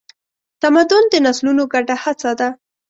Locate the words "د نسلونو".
1.11-1.63